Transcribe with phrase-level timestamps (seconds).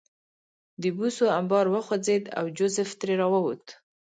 [0.81, 3.65] د بوسو انبار وخوځېد او جوزف ترې راووت